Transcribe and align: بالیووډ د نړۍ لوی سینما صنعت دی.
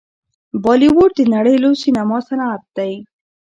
بالیووډ 0.63 1.11
د 1.17 1.21
نړۍ 1.35 1.55
لوی 1.63 1.75
سینما 1.83 2.17
صنعت 2.27 2.63
دی. 2.77 2.93